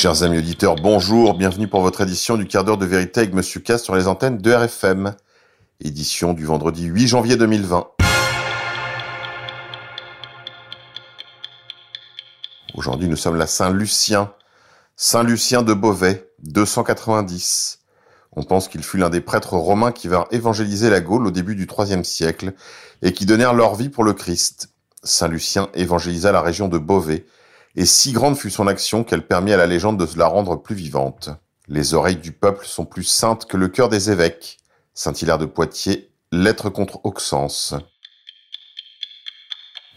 Chers 0.00 0.22
amis 0.22 0.38
auditeurs, 0.38 0.76
bonjour, 0.76 1.34
bienvenue 1.34 1.68
pour 1.68 1.82
votre 1.82 2.00
édition 2.00 2.38
du 2.38 2.46
quart 2.46 2.64
d'heure 2.64 2.78
de 2.78 2.86
vérité 2.86 3.20
avec 3.20 3.34
Monsieur 3.34 3.60
Cass 3.60 3.82
sur 3.82 3.94
les 3.94 4.06
antennes 4.06 4.38
de 4.38 4.50
RFM. 4.50 5.14
Édition 5.78 6.32
du 6.32 6.46
vendredi 6.46 6.86
8 6.86 7.06
janvier 7.06 7.36
2020. 7.36 7.86
Aujourd'hui, 12.72 13.08
nous 13.08 13.16
sommes 13.16 13.36
la 13.36 13.46
Saint-Lucien. 13.46 14.32
Saint-Lucien 14.96 15.60
de 15.60 15.74
Beauvais, 15.74 16.30
290. 16.44 17.80
On 18.32 18.42
pense 18.42 18.68
qu'il 18.68 18.82
fut 18.82 18.96
l'un 18.96 19.10
des 19.10 19.20
prêtres 19.20 19.52
romains 19.52 19.92
qui 19.92 20.08
vinrent 20.08 20.28
évangéliser 20.30 20.88
la 20.88 21.02
Gaule 21.02 21.26
au 21.26 21.30
début 21.30 21.56
du 21.56 21.66
IIIe 21.66 22.06
siècle 22.06 22.54
et 23.02 23.12
qui 23.12 23.26
donnèrent 23.26 23.52
leur 23.52 23.74
vie 23.74 23.90
pour 23.90 24.04
le 24.04 24.14
Christ. 24.14 24.70
Saint 25.02 25.28
Lucien 25.28 25.68
évangélisa 25.74 26.32
la 26.32 26.40
région 26.40 26.68
de 26.68 26.78
Beauvais 26.78 27.26
et 27.76 27.86
si 27.86 28.12
grande 28.12 28.36
fut 28.36 28.50
son 28.50 28.66
action 28.66 29.04
qu'elle 29.04 29.26
permit 29.26 29.52
à 29.52 29.56
la 29.56 29.66
légende 29.66 29.98
de 29.98 30.18
la 30.18 30.26
rendre 30.26 30.56
plus 30.56 30.74
vivante. 30.74 31.30
Les 31.68 31.94
oreilles 31.94 32.16
du 32.16 32.32
peuple 32.32 32.66
sont 32.66 32.84
plus 32.84 33.04
saintes 33.04 33.46
que 33.46 33.56
le 33.56 33.68
cœur 33.68 33.88
des 33.88 34.10
évêques. 34.10 34.58
Saint-Hilaire 34.92 35.38
de 35.38 35.46
Poitiers, 35.46 36.10
lettre 36.32 36.68
contre 36.68 37.00
Auxence. 37.04 37.74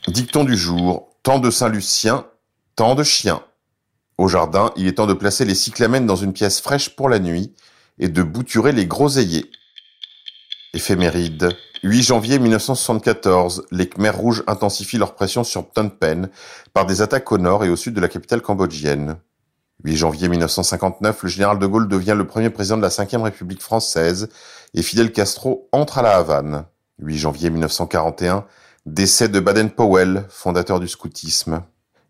Dicton 0.08 0.44
du 0.44 0.56
jour. 0.56 1.10
Tant 1.24 1.40
de 1.40 1.50
Saint-Lucien, 1.50 2.28
tant 2.76 2.96
de 2.96 3.04
chiens. 3.04 3.44
Au 4.18 4.28
jardin, 4.28 4.72
il 4.76 4.88
est 4.88 4.94
temps 4.94 5.08
de 5.08 5.14
placer 5.14 5.46
les 5.46 5.56
cyclamènes 5.56 6.06
dans 6.06 6.16
une 6.16 6.34
pièce 6.34 6.62
fraîche 6.62 6.90
pour 6.90 7.10
la 7.10 7.20
nuit 7.20 7.56
et 7.98 8.10
de 8.10 8.22
bouturer 8.22 8.72
les 8.72 8.86
groseilliers. 8.86 9.50
Éphéméride. 10.74 11.56
8 11.86 12.02
janvier 12.02 12.40
1974, 12.40 13.66
les 13.72 13.90
Khmers 13.90 14.18
rouges 14.18 14.44
intensifient 14.48 14.98
leur 14.98 15.16
pression 15.16 15.44
sur 15.44 15.66
Phnom 15.76 15.90
Penh 15.90 16.30
par 16.74 16.86
des 16.86 17.02
attaques 17.02 17.30
au 17.34 17.38
nord 17.38 17.66
et 17.66 17.70
au 17.70 17.76
sud 17.76 17.94
de 17.94 18.00
la 18.00 18.08
capitale 18.08 18.42
cambodgienne. 18.42 19.18
8 19.84 19.98
janvier 19.98 20.30
1959, 20.30 21.24
le 21.24 21.30
général 21.30 21.60
de 21.60 21.66
Gaulle 21.66 21.90
devient 21.90 22.16
le 22.18 22.26
premier 22.26 22.50
président 22.50 22.78
de 22.78 22.82
la 22.82 22.88
Ve 22.88 23.22
République 23.22 23.62
française 23.62 24.30
et 24.74 24.82
Fidel 24.82 25.12
Castro 25.12 25.68
entre 25.74 25.98
à 25.98 26.04
la 26.04 26.16
Havane. 26.16 26.64
8 27.00 27.18
janvier 27.18 27.50
1941, 27.50 28.46
décès 28.86 29.28
de 29.28 29.42
Baden-Powell, 29.42 30.24
fondateur 30.30 30.80
du 30.80 30.88
scoutisme. 30.88 31.64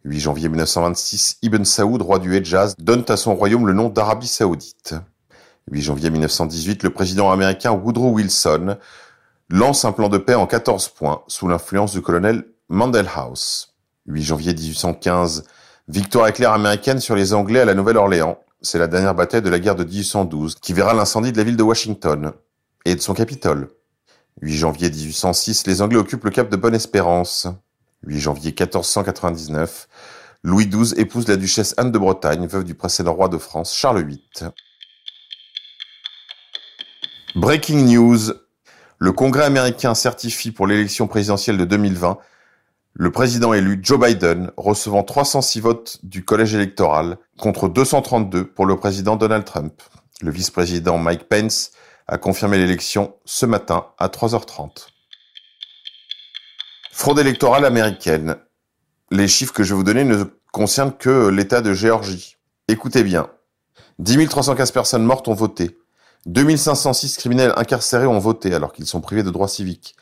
8 0.03 0.19
janvier 0.19 0.49
1926, 0.49 1.39
Ibn 1.41 1.63
Saoud, 1.63 1.99
roi 2.03 2.19
du 2.19 2.35
Hejaz, 2.35 2.75
donne 2.77 3.05
à 3.07 3.17
son 3.17 3.33
royaume 3.33 3.65
le 3.65 3.73
nom 3.73 3.89
d'Arabie 3.89 4.27
Saoudite. 4.27 4.93
8 5.71 5.81
janvier 5.81 6.11
1918, 6.11 6.83
le 6.83 6.91
président 6.91 7.31
américain 7.31 7.71
Woodrow 7.71 8.11
Wilson 8.11 8.77
lance 9.53 9.85
un 9.85 9.91
plan 9.91 10.09
de 10.09 10.17
paix 10.17 10.33
en 10.33 10.47
14 10.47 10.87
points 10.89 11.21
sous 11.27 11.47
l'influence 11.47 11.91
du 11.91 12.01
colonel 12.01 12.43
Mandelhaus. 12.69 13.67
8 14.07 14.23
janvier 14.23 14.51
1815, 14.51 15.43
victoire 15.87 16.27
éclair 16.27 16.53
américaine 16.53 16.99
sur 16.99 17.15
les 17.15 17.35
Anglais 17.35 17.59
à 17.59 17.65
la 17.65 17.75
Nouvelle-Orléans. 17.75 18.39
C'est 18.63 18.79
la 18.79 18.87
dernière 18.87 19.13
bataille 19.13 19.43
de 19.43 19.51
la 19.51 19.59
guerre 19.59 19.75
de 19.75 19.83
1812 19.83 20.55
qui 20.55 20.73
verra 20.73 20.95
l'incendie 20.95 21.31
de 21.31 21.37
la 21.37 21.43
ville 21.43 21.55
de 21.55 21.61
Washington 21.61 22.33
et 22.83 22.95
de 22.95 22.99
son 22.99 23.13
Capitole. 23.13 23.69
8 24.41 24.55
janvier 24.55 24.89
1806, 24.89 25.67
les 25.67 25.83
Anglais 25.83 25.99
occupent 25.99 26.23
le 26.23 26.31
cap 26.31 26.49
de 26.49 26.55
Bonne-Espérance. 26.55 27.47
8 28.07 28.19
janvier 28.19 28.55
1499, 28.59 29.87
Louis 30.41 30.67
XII 30.67 30.99
épouse 30.99 31.27
la 31.27 31.35
duchesse 31.35 31.75
Anne 31.77 31.91
de 31.91 31.99
Bretagne, 31.99 32.47
veuve 32.47 32.63
du 32.63 32.73
précédent 32.73 33.13
roi 33.13 33.29
de 33.29 33.37
France 33.37 33.75
Charles 33.75 34.03
VIII. 34.03 34.49
Breaking 37.35 37.85
news, 37.85 38.33
le 39.03 39.11
Congrès 39.11 39.43
américain 39.43 39.95
certifie 39.95 40.51
pour 40.51 40.65
l'élection 40.65 41.07
présidentielle 41.07 41.57
de 41.57 41.65
2020 41.65 42.19
le 42.93 43.11
président 43.11 43.53
élu 43.53 43.77
Joe 43.81 43.99
Biden 43.99 44.49
recevant 44.55 45.03
306 45.03 45.59
votes 45.59 45.99
du 46.03 46.23
collège 46.23 46.55
électoral 46.55 47.17
contre 47.37 47.67
232 47.67 48.45
pour 48.45 48.65
le 48.65 48.77
président 48.77 49.17
Donald 49.17 49.43
Trump. 49.43 49.73
Le 50.21 50.31
vice-président 50.31 50.97
Mike 50.99 51.27
Pence 51.27 51.71
a 52.07 52.17
confirmé 52.17 52.57
l'élection 52.57 53.13
ce 53.25 53.45
matin 53.45 53.87
à 53.99 54.07
3h30. 54.07 54.87
Fraude 56.93 57.19
électorale 57.19 57.65
américaine. 57.65 58.37
Les 59.11 59.27
chiffres 59.27 59.51
que 59.51 59.63
je 59.63 59.73
vais 59.73 59.77
vous 59.79 59.83
donner 59.83 60.05
ne 60.05 60.23
concernent 60.53 60.95
que 60.97 61.27
l'État 61.27 61.59
de 61.59 61.73
Géorgie. 61.73 62.37
Écoutez 62.69 63.03
bien. 63.03 63.29
10 63.99 64.29
315 64.29 64.71
personnes 64.71 65.03
mortes 65.03 65.27
ont 65.27 65.33
voté. 65.33 65.77
2506 66.25 67.17
criminels 67.17 67.53
incarcérés 67.57 68.07
ont 68.07 68.19
voté 68.19 68.53
alors 68.53 68.71
qu'ils 68.71 68.85
sont 68.85 69.01
privés 69.01 69.23
de 69.23 69.29
droits 69.29 69.47
civiques. 69.47 69.95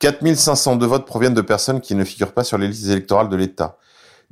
4502 0.00 0.86
votes 0.86 1.06
proviennent 1.06 1.34
de 1.34 1.42
personnes 1.42 1.80
qui 1.80 1.94
ne 1.94 2.04
figurent 2.04 2.32
pas 2.32 2.44
sur 2.44 2.58
les 2.58 2.68
listes 2.68 2.88
électorales 2.88 3.28
de 3.28 3.36
l'État. 3.36 3.76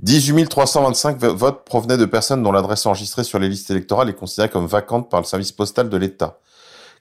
18 0.00 0.46
325 0.48 1.18
votes 1.18 1.64
provenaient 1.64 1.96
de 1.96 2.04
personnes 2.04 2.42
dont 2.42 2.52
l'adresse 2.52 2.86
enregistrée 2.86 3.24
sur 3.24 3.38
les 3.38 3.48
listes 3.48 3.70
électorales 3.70 4.08
est 4.08 4.14
considérée 4.14 4.48
comme 4.48 4.66
vacante 4.66 5.10
par 5.10 5.20
le 5.20 5.26
service 5.26 5.52
postal 5.52 5.88
de 5.88 5.96
l'État. 5.96 6.38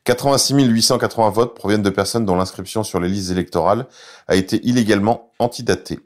86 0.03 0.53
880 0.56 1.30
votes 1.30 1.56
proviennent 1.56 1.81
de 1.81 1.90
personnes 1.90 2.26
dont 2.26 2.36
l'inscription 2.36 2.84
sur 2.84 3.00
les 3.00 3.09
listes 3.09 3.31
électorales 3.31 3.86
a 4.28 4.36
été 4.36 4.66
illégalement 4.66 5.31
antidatée. 5.40 6.00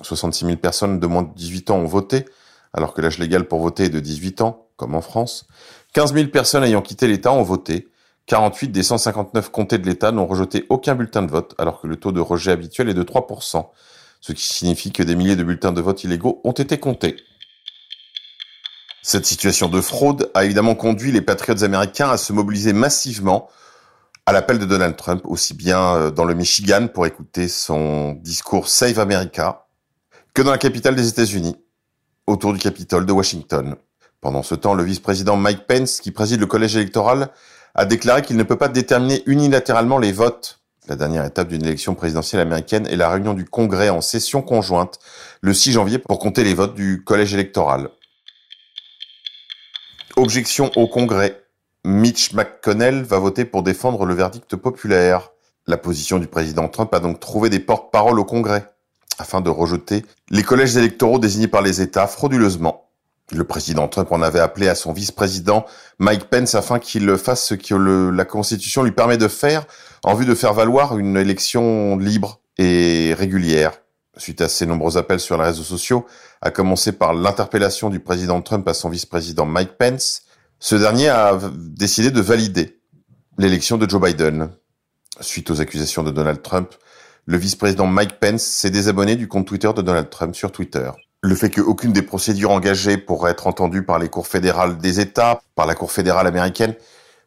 66 0.00 0.46
000 0.46 0.56
personnes 0.56 1.00
de 1.00 1.06
moins 1.06 1.22
de 1.22 1.34
18 1.34 1.70
ans 1.70 1.76
ont 1.76 1.86
voté, 1.86 2.24
alors 2.72 2.94
que 2.94 3.00
l'âge 3.02 3.18
légal 3.18 3.46
pour 3.46 3.60
voter 3.60 3.84
est 3.84 3.90
de 3.90 4.00
18 4.00 4.40
ans, 4.40 4.61
comme 4.76 4.94
en 4.94 5.00
France. 5.00 5.46
15 5.94 6.14
000 6.14 6.28
personnes 6.28 6.64
ayant 6.64 6.82
quitté 6.82 7.06
l'État 7.06 7.32
ont 7.32 7.42
voté. 7.42 7.88
48 8.26 8.68
des 8.68 8.82
159 8.82 9.50
comtés 9.50 9.78
de 9.78 9.86
l'État 9.86 10.12
n'ont 10.12 10.26
rejeté 10.26 10.64
aucun 10.68 10.94
bulletin 10.94 11.22
de 11.22 11.30
vote, 11.30 11.54
alors 11.58 11.80
que 11.80 11.86
le 11.86 11.96
taux 11.96 12.12
de 12.12 12.20
rejet 12.20 12.52
habituel 12.52 12.88
est 12.88 12.94
de 12.94 13.02
3%, 13.02 13.68
ce 14.20 14.32
qui 14.32 14.44
signifie 14.44 14.92
que 14.92 15.02
des 15.02 15.16
milliers 15.16 15.36
de 15.36 15.42
bulletins 15.42 15.72
de 15.72 15.80
vote 15.80 16.04
illégaux 16.04 16.40
ont 16.44 16.52
été 16.52 16.78
comptés. 16.78 17.16
Cette 19.02 19.26
situation 19.26 19.68
de 19.68 19.80
fraude 19.80 20.30
a 20.34 20.44
évidemment 20.44 20.76
conduit 20.76 21.10
les 21.10 21.20
patriotes 21.20 21.64
américains 21.64 22.08
à 22.08 22.16
se 22.16 22.32
mobiliser 22.32 22.72
massivement 22.72 23.48
à 24.26 24.32
l'appel 24.32 24.60
de 24.60 24.64
Donald 24.64 24.96
Trump, 24.96 25.22
aussi 25.24 25.54
bien 25.54 25.96
euh, 25.96 26.10
dans 26.12 26.24
le 26.24 26.34
Michigan 26.34 26.86
pour 26.86 27.06
écouter 27.06 27.48
son 27.48 28.12
discours 28.12 28.68
Save 28.68 29.00
America, 29.00 29.66
que 30.32 30.42
dans 30.42 30.52
la 30.52 30.58
capitale 30.58 30.94
des 30.94 31.08
États-Unis, 31.08 31.56
autour 32.28 32.52
du 32.52 32.60
Capitole 32.60 33.04
de 33.04 33.12
Washington. 33.12 33.74
Pendant 34.22 34.44
ce 34.44 34.54
temps, 34.54 34.74
le 34.74 34.84
vice-président 34.84 35.36
Mike 35.36 35.66
Pence, 35.66 36.00
qui 36.00 36.12
préside 36.12 36.38
le 36.38 36.46
collège 36.46 36.76
électoral, 36.76 37.30
a 37.74 37.84
déclaré 37.84 38.22
qu'il 38.22 38.36
ne 38.36 38.44
peut 38.44 38.56
pas 38.56 38.68
déterminer 38.68 39.24
unilatéralement 39.26 39.98
les 39.98 40.12
votes. 40.12 40.60
La 40.86 40.94
dernière 40.94 41.24
étape 41.24 41.48
d'une 41.48 41.64
élection 41.64 41.96
présidentielle 41.96 42.40
américaine 42.40 42.86
est 42.86 42.94
la 42.94 43.10
réunion 43.10 43.34
du 43.34 43.44
Congrès 43.44 43.88
en 43.88 44.00
session 44.00 44.40
conjointe 44.40 45.00
le 45.40 45.52
6 45.52 45.72
janvier 45.72 45.98
pour 45.98 46.20
compter 46.20 46.44
les 46.44 46.54
votes 46.54 46.76
du 46.76 47.02
collège 47.02 47.34
électoral. 47.34 47.88
Objection 50.14 50.70
au 50.76 50.86
Congrès. 50.86 51.42
Mitch 51.84 52.32
McConnell 52.32 53.02
va 53.02 53.18
voter 53.18 53.44
pour 53.44 53.64
défendre 53.64 54.04
le 54.04 54.14
verdict 54.14 54.54
populaire. 54.54 55.30
La 55.66 55.76
position 55.76 56.20
du 56.20 56.28
président 56.28 56.68
Trump 56.68 56.94
a 56.94 57.00
donc 57.00 57.18
trouvé 57.18 57.50
des 57.50 57.58
porte-paroles 57.58 58.20
au 58.20 58.24
Congrès 58.24 58.68
afin 59.18 59.40
de 59.40 59.50
rejeter 59.50 60.04
les 60.30 60.44
collèges 60.44 60.76
électoraux 60.76 61.18
désignés 61.18 61.48
par 61.48 61.62
les 61.62 61.80
États 61.80 62.06
frauduleusement. 62.06 62.91
Le 63.30 63.44
président 63.44 63.88
Trump 63.88 64.12
en 64.12 64.20
avait 64.20 64.40
appelé 64.40 64.68
à 64.68 64.74
son 64.74 64.92
vice-président 64.92 65.64
Mike 65.98 66.24
Pence 66.24 66.54
afin 66.54 66.78
qu'il 66.78 67.16
fasse 67.16 67.44
ce 67.44 67.54
que 67.54 68.10
la 68.10 68.24
Constitution 68.24 68.82
lui 68.82 68.92
permet 68.92 69.16
de 69.16 69.28
faire 69.28 69.64
en 70.04 70.14
vue 70.14 70.26
de 70.26 70.34
faire 70.34 70.52
valoir 70.52 70.98
une 70.98 71.16
élection 71.16 71.96
libre 71.96 72.40
et 72.58 73.14
régulière. 73.14 73.72
Suite 74.18 74.42
à 74.42 74.48
ses 74.48 74.66
nombreux 74.66 74.98
appels 74.98 75.20
sur 75.20 75.38
les 75.38 75.44
réseaux 75.44 75.62
sociaux, 75.62 76.04
à 76.42 76.50
commencer 76.50 76.92
par 76.92 77.14
l'interpellation 77.14 77.88
du 77.88 78.00
président 78.00 78.42
Trump 78.42 78.68
à 78.68 78.74
son 78.74 78.90
vice-président 78.90 79.46
Mike 79.46 79.78
Pence, 79.78 80.24
ce 80.58 80.74
dernier 80.74 81.08
a 81.08 81.38
décidé 81.56 82.10
de 82.10 82.20
valider 82.20 82.80
l'élection 83.38 83.78
de 83.78 83.88
Joe 83.88 84.02
Biden. 84.02 84.50
Suite 85.20 85.50
aux 85.50 85.60
accusations 85.62 86.02
de 86.02 86.10
Donald 86.10 86.42
Trump, 86.42 86.74
le 87.24 87.38
vice-président 87.38 87.86
Mike 87.86 88.20
Pence 88.20 88.42
s'est 88.42 88.70
désabonné 88.70 89.16
du 89.16 89.28
compte 89.28 89.46
Twitter 89.46 89.70
de 89.74 89.80
Donald 89.80 90.10
Trump 90.10 90.34
sur 90.34 90.52
Twitter 90.52 90.90
le 91.22 91.34
fait 91.36 91.50
qu'aucune 91.50 91.92
des 91.92 92.02
procédures 92.02 92.50
engagées 92.50 92.96
pour 92.96 93.28
être 93.28 93.46
entendues 93.46 93.84
par 93.84 93.98
les 93.98 94.08
cours 94.08 94.26
fédérales 94.26 94.78
des 94.78 94.98
États, 94.98 95.40
par 95.54 95.66
la 95.66 95.74
Cour 95.74 95.92
fédérale 95.92 96.26
américaine, 96.26 96.74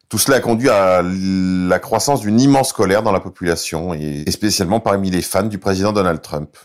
tout 0.08 0.18
cela 0.18 0.36
a 0.36 0.40
conduit 0.40 0.68
à 0.68 1.02
la 1.02 1.78
croissance 1.78 2.20
d'une 2.20 2.38
immense 2.38 2.72
colère 2.72 3.02
dans 3.02 3.10
la 3.10 3.20
population, 3.20 3.94
et 3.94 4.30
spécialement 4.30 4.80
parmi 4.80 5.10
les 5.10 5.22
fans 5.22 5.42
du 5.42 5.58
président 5.58 5.92
Donald 5.92 6.20
Trump. 6.20 6.56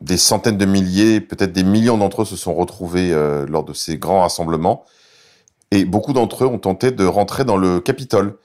Des 0.00 0.16
centaines 0.16 0.56
de 0.56 0.64
milliers, 0.64 1.20
peut-être 1.20 1.52
des 1.52 1.64
millions 1.64 1.98
d'entre 1.98 2.22
eux 2.22 2.24
se 2.24 2.36
sont 2.36 2.54
retrouvés 2.54 3.12
euh, 3.12 3.44
lors 3.46 3.64
de 3.64 3.72
ces 3.72 3.98
grands 3.98 4.22
rassemblements, 4.22 4.84
et 5.70 5.84
beaucoup 5.84 6.12
d'entre 6.12 6.44
eux 6.44 6.46
ont 6.46 6.58
tenté 6.58 6.92
de 6.92 7.04
rentrer 7.04 7.44
dans 7.44 7.56
le 7.56 7.80
Capitole 7.80 8.38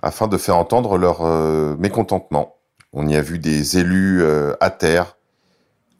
afin 0.00 0.28
de 0.28 0.38
faire 0.38 0.56
entendre 0.56 0.96
leur 0.96 1.22
euh, 1.22 1.76
mécontentement. 1.76 2.54
On 2.92 3.06
y 3.06 3.16
a 3.16 3.20
vu 3.20 3.38
des 3.38 3.78
élus 3.78 4.22
euh, 4.22 4.54
à 4.60 4.70
terre, 4.70 5.18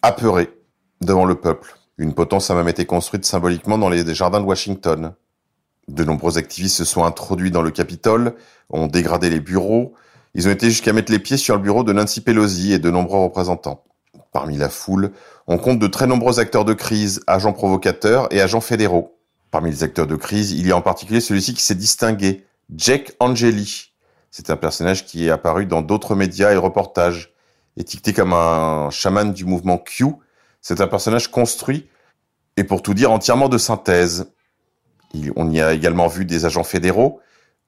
apeurés, 0.01 0.58
devant 1.01 1.25
le 1.25 1.35
peuple. 1.35 1.75
Une 1.99 2.15
potence 2.15 2.51
a 2.51 2.55
même 2.55 2.69
été 2.69 2.87
construite 2.87 3.25
symboliquement 3.25 3.79
dans 3.79 3.89
les 3.89 4.15
jardins 4.15 4.41
de 4.41 4.45
Washington. 4.45 5.15
De 5.89 6.05
nombreux 6.05 6.39
activistes 6.39 6.77
se 6.77 6.85
sont 6.85 7.05
introduits 7.05 7.51
dans 7.51 7.63
le 7.63 7.71
Capitole, 7.71 8.35
ont 8.71 8.87
dégradé 8.87 9.31
les 9.31 9.41
bureaux. 9.41 9.95
Ils 10.35 10.47
ont 10.47 10.51
été 10.51 10.69
jusqu'à 10.69 10.93
mettre 10.93 11.11
les 11.11 11.19
pieds 11.19 11.39
sur 11.39 11.57
le 11.57 11.63
bureau 11.63 11.83
de 11.83 11.93
Nancy 11.93 12.21
Pelosi 12.21 12.73
et 12.73 12.79
de 12.79 12.91
nombreux 12.91 13.21
représentants. 13.21 13.85
Parmi 14.33 14.57
la 14.59 14.69
foule, 14.69 15.13
on 15.47 15.59
compte 15.59 15.79
de 15.79 15.87
très 15.87 16.07
nombreux 16.07 16.39
acteurs 16.39 16.65
de 16.65 16.75
crise, 16.75 17.23
agents 17.27 17.55
provocateurs 17.55 18.33
et 18.33 18.41
agents 18.41 18.61
fédéraux. 18.61 19.19
Parmi 19.51 19.71
les 19.71 19.83
acteurs 19.83 20.07
de 20.07 20.17
crise, 20.17 20.53
il 20.53 20.67
y 20.67 20.73
a 20.73 20.77
en 20.77 20.83
particulier 20.83 21.21
celui-ci 21.21 21.55
qui 21.55 21.63
s'est 21.63 21.75
distingué, 21.75 22.45
Jack 22.77 23.13
Angeli. 23.19 23.93
C'est 24.31 24.51
un 24.51 24.57
personnage 24.57 25.07
qui 25.07 25.27
est 25.27 25.31
apparu 25.31 25.65
dans 25.65 25.81
d'autres 25.81 26.15
médias 26.15 26.53
et 26.53 26.57
reportages. 26.57 27.33
Étiqueté 27.79 28.13
comme 28.13 28.35
un 28.35 28.91
chaman 28.91 29.33
du 29.33 29.47
mouvement 29.47 29.79
Q, 29.79 30.05
c'est 30.69 30.83
un 30.83 30.87
personnage 30.87 31.29
construit 31.31 31.89
et 32.59 32.65
pour 32.65 32.83
tout 32.83 32.93
dire 32.93 33.11
entièrement 33.11 33.49
de 33.49 33.57
synthèse. 33.57 34.27
on 35.35 35.51
y 35.51 35.63
a 35.63 35.73
également 35.73 36.09
vu 36.09 36.27
des 36.27 36.45
agents 36.45 36.63
fédéraux 36.63 37.21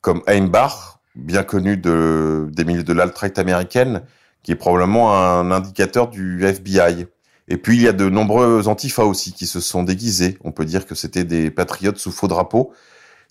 comme 0.03 0.21
Heimbach, 0.27 0.99
bien 1.15 1.43
connu 1.43 1.79
de, 1.79 2.51
des 2.53 2.67
milieux 2.67 2.85
de 2.85 2.93
l'alt-right 2.93 3.39
américaine, 3.39 4.03
qui 4.43 4.53
est 4.53 4.57
probablement 4.57 5.15
un 5.15 5.51
indicateur 5.51 6.09
du 6.09 6.45
FBI. 6.45 7.07
Et 7.49 7.57
puis 7.57 7.77
il 7.77 7.83
y 7.83 7.89
a 7.89 7.95
de 7.95 8.11
nombreux 8.11 8.69
antifas 8.69 9.05
aussi 9.05 9.33
qui 9.33 9.47
se 9.47 9.61
sont 9.61 9.83
déguisés. 9.83 10.37
On 10.45 10.53
peut 10.53 10.67
dire 10.67 10.85
que 10.85 10.95
c'était 10.95 11.25
des 11.25 11.51
patriotes 11.51 11.97
sous 11.97 12.13
faux 12.13 12.29
drapeau, 12.29 12.75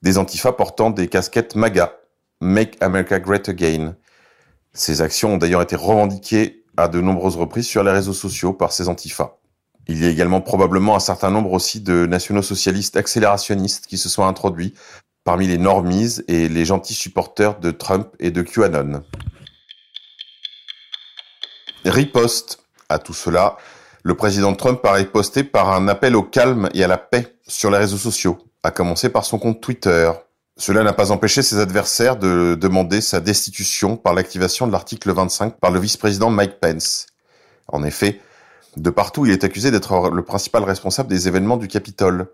des 0.02 0.18
antifas 0.18 0.54
portant 0.54 0.90
des 0.90 1.08
casquettes 1.08 1.56
MAGA, 1.56 1.94
Make 2.42 2.76
America 2.82 3.20
Great 3.20 3.48
Again. 3.50 3.96
Ces 4.74 5.04
actions 5.04 5.36
ont 5.36 5.38
d'ailleurs 5.38 5.62
été 5.62 5.76
revendiquées 5.76 6.66
à 6.76 6.88
de 6.88 7.00
nombreuses 7.02 7.38
reprises 7.38 7.68
sur 7.68 7.84
les 7.84 7.92
réseaux 7.92 8.14
sociaux 8.14 8.54
par 8.54 8.72
ces 8.72 8.90
antifas. 8.90 9.39
Il 9.90 10.00
y 10.04 10.06
a 10.06 10.10
également 10.10 10.40
probablement 10.40 10.96
un 10.96 11.00
certain 11.00 11.32
nombre 11.32 11.52
aussi 11.52 11.82
de 11.82 12.06
nationaux-socialistes 12.06 12.96
accélérationnistes 12.96 13.88
qui 13.88 13.98
se 13.98 14.08
sont 14.08 14.24
introduits 14.24 14.76
parmi 15.24 15.48
les 15.48 15.58
normies 15.58 16.18
et 16.28 16.48
les 16.48 16.64
gentils 16.64 16.94
supporters 16.94 17.60
de 17.60 17.72
Trump 17.72 18.08
et 18.20 18.30
de 18.30 18.44
QAnon. 18.44 19.04
Riposte 21.86 22.60
à 22.88 23.00
tout 23.00 23.16
cela, 23.16 23.58
le 24.04 24.14
président 24.14 24.54
Trump 24.54 24.80
a 24.86 24.94
riposté 24.94 25.44
par 25.44 25.72
un 25.72 25.88
appel 25.88 26.16
au 26.16 26.22
calme 26.22 26.70
et 26.76 26.84
à 26.84 26.88
la 26.88 27.00
paix 27.00 27.38
sur 27.48 27.72
les 27.72 27.80
réseaux 27.80 27.98
sociaux, 27.98 28.38
à 28.62 28.70
commencer 28.70 29.10
par 29.10 29.26
son 29.26 29.40
compte 29.40 29.60
Twitter. 29.60 30.12
Cela 30.56 30.84
n'a 30.84 30.94
pas 30.94 31.12
empêché 31.12 31.42
ses 31.42 31.58
adversaires 31.58 32.16
de 32.16 32.54
demander 32.54 33.02
sa 33.02 33.22
destitution 33.22 33.98
par 33.98 34.14
l'activation 34.14 34.68
de 34.68 34.72
l'article 34.72 35.12
25 35.14 35.60
par 35.60 35.72
le 35.72 35.80
vice-président 35.80 36.30
Mike 36.30 36.60
Pence. 36.60 37.08
En 37.68 37.84
effet, 37.84 38.22
de 38.82 38.90
partout, 38.90 39.26
il 39.26 39.32
est 39.32 39.44
accusé 39.44 39.72
d'être 39.72 40.10
le 40.10 40.24
principal 40.24 40.64
responsable 40.64 41.10
des 41.10 41.28
événements 41.28 41.58
du 41.58 41.68
Capitole, 41.68 42.28